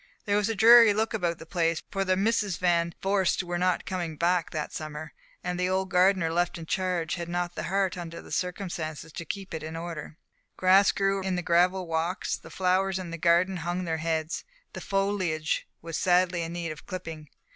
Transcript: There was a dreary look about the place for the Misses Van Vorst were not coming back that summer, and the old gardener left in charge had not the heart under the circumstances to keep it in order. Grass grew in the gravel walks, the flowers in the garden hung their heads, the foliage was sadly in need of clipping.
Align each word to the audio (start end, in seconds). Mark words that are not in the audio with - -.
There 0.25 0.35
was 0.35 0.49
a 0.49 0.55
dreary 0.55 0.95
look 0.95 1.13
about 1.13 1.37
the 1.37 1.45
place 1.45 1.83
for 1.91 2.03
the 2.03 2.17
Misses 2.17 2.57
Van 2.57 2.95
Vorst 3.03 3.43
were 3.43 3.59
not 3.59 3.85
coming 3.85 4.17
back 4.17 4.49
that 4.49 4.73
summer, 4.73 5.13
and 5.43 5.59
the 5.59 5.69
old 5.69 5.91
gardener 5.91 6.33
left 6.33 6.57
in 6.57 6.65
charge 6.65 7.13
had 7.13 7.29
not 7.29 7.53
the 7.53 7.65
heart 7.69 7.99
under 7.99 8.19
the 8.19 8.31
circumstances 8.31 9.13
to 9.13 9.25
keep 9.25 9.53
it 9.53 9.61
in 9.61 9.75
order. 9.75 10.17
Grass 10.57 10.91
grew 10.91 11.21
in 11.21 11.35
the 11.35 11.43
gravel 11.43 11.85
walks, 11.85 12.35
the 12.35 12.49
flowers 12.49 12.97
in 12.97 13.11
the 13.11 13.17
garden 13.19 13.57
hung 13.57 13.83
their 13.85 13.97
heads, 13.97 14.43
the 14.73 14.81
foliage 14.81 15.67
was 15.83 15.97
sadly 15.99 16.41
in 16.41 16.53
need 16.53 16.71
of 16.71 16.87
clipping. 16.87 17.29